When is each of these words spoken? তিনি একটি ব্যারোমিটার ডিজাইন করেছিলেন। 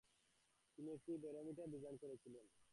তিনি 0.77 0.89
একটি 0.91 1.11
ব্যারোমিটার 1.17 1.67
ডিজাইন 1.71 1.95
করেছিলেন। 1.97 2.45